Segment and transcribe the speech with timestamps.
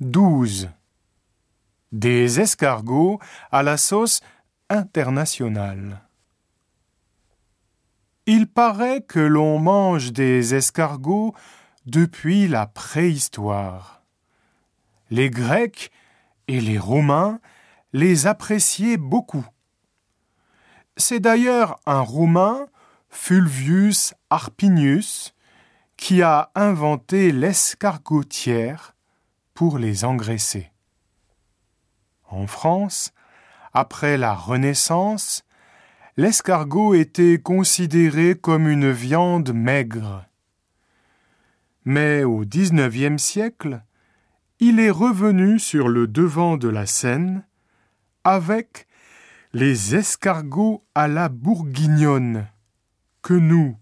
[0.00, 0.70] 12.
[1.92, 3.20] Des escargots
[3.52, 4.22] à la sauce
[4.68, 6.02] internationale.
[8.26, 11.32] Il paraît que l'on mange des escargots
[11.86, 14.02] depuis la préhistoire.
[15.10, 15.92] Les Grecs
[16.48, 17.38] et les Romains
[17.92, 19.46] les appréciaient beaucoup.
[20.96, 22.66] C'est d'ailleurs un Romain,
[23.10, 25.34] Fulvius Arpinius,
[25.96, 28.93] qui a inventé l'escargotière
[29.54, 30.70] pour les engraisser.
[32.28, 33.12] En France,
[33.72, 35.44] après la Renaissance,
[36.16, 40.26] l'escargot était considéré comme une viande maigre.
[41.84, 43.82] Mais au XIXe siècle,
[44.58, 47.44] il est revenu sur le devant de la scène
[48.24, 48.86] avec
[49.52, 52.48] les escargots à la bourguignonne,
[53.22, 53.76] que nous,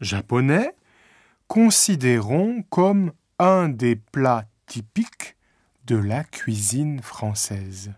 [0.00, 0.74] Japonais,
[1.48, 5.36] considérons comme un des plats typiques
[5.86, 7.92] de la cuisine française.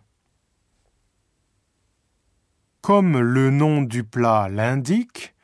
[2.80, 5.34] Comme le nom du plat l'indique,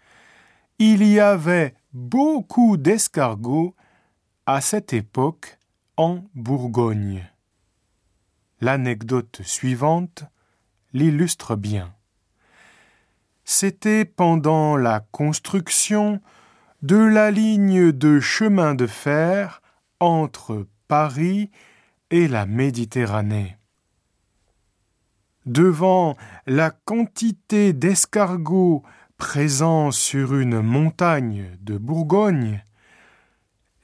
[0.79, 3.77] il y avait beaucoup d'escargots
[4.47, 5.59] à cette époque
[5.99, 7.31] en Bourgogne.
[8.63, 10.25] L'anecdote suivante
[10.95, 11.95] l'illustre bien.
[13.45, 16.23] C'était pendant la construction
[16.81, 19.61] de la ligne de chemin de fer
[20.01, 21.51] entre Paris
[22.11, 23.59] et la Méditerranée.
[25.45, 28.83] Devant la quantité d'escargots
[29.19, 32.65] présents sur une montagne de Bourgogne,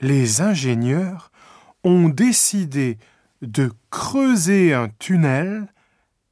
[0.01, 1.31] les ingénieurs
[1.85, 2.99] ont décidé
[3.43, 5.69] de creuser un tunnel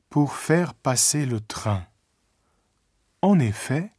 [0.09, 1.87] pour faire passer le train.
[3.21, 3.93] En effet,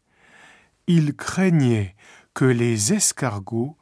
[0.88, 1.96] ils craignaient
[2.34, 3.78] que les escargots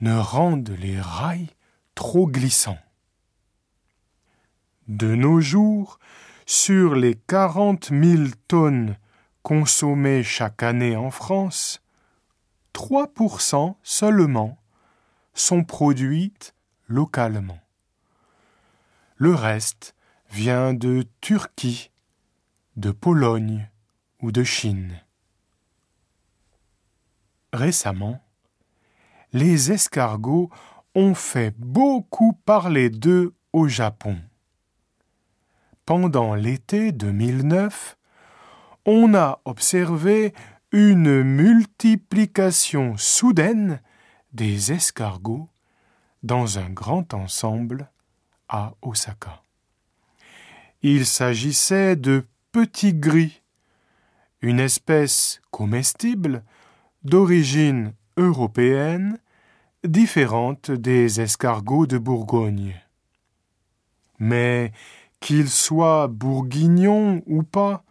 [0.00, 1.55] ne rendent les rails
[1.96, 2.78] trop glissants.
[4.86, 5.98] De nos jours,
[6.44, 8.96] sur les quarante mille tonnes
[9.42, 11.82] consommées chaque année en France,
[12.74, 14.58] 3% seulement
[15.34, 16.54] sont produites
[16.86, 17.58] localement.
[19.16, 19.96] Le reste
[20.30, 21.90] vient de Turquie,
[22.76, 23.70] de Pologne
[24.20, 25.00] ou de Chine.
[27.52, 28.22] Récemment,
[29.32, 30.50] les escargots
[30.96, 34.18] ont fait beaucoup parler d'eux au Japon
[35.86, 37.96] pendant l'été 2009,
[38.84, 40.34] on a observé
[40.72, 43.80] une multiplication soudaine
[44.32, 45.48] des escargots
[46.24, 47.90] dans un grand ensemble
[48.48, 49.42] à Osaka.
[50.82, 53.42] Il s'agissait de petits gris,
[54.42, 56.44] une espèce comestible
[57.04, 59.18] d'origine européenne
[59.86, 62.74] différente des escargots de Bourgogne.
[64.18, 64.72] Mais
[65.20, 67.84] qu'il soit bourguignon ou pas,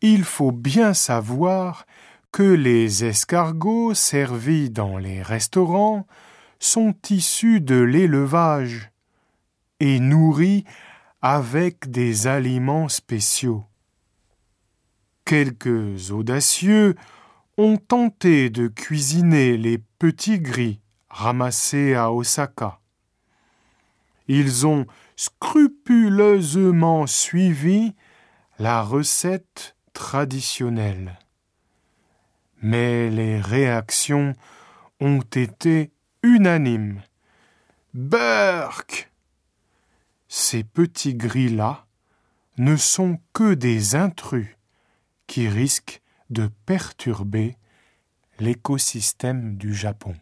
[0.00, 1.86] il faut bien savoir
[2.32, 6.06] que les escargots servis dans les restaurants
[6.58, 8.90] sont issus de l'élevage
[9.80, 10.64] et nourris
[11.22, 13.64] avec des aliments spéciaux.
[15.24, 16.94] Quelques audacieux
[17.56, 20.79] ont tenté de cuisiner les petits gris
[21.10, 22.80] ramassés à Osaka.
[24.28, 27.94] Ils ont scrupuleusement suivi
[28.58, 31.18] la recette traditionnelle.
[32.62, 34.34] Mais les réactions
[35.00, 35.90] ont été
[36.22, 37.02] unanimes.
[37.92, 39.10] Burk
[40.28, 41.86] Ces petits gris-là
[42.58, 44.56] ne sont que des intrus
[45.26, 47.56] qui risquent de perturber
[48.38, 50.14] l'écosystème du Japon.